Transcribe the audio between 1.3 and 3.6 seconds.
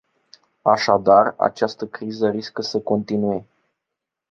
această criză riscă să continue.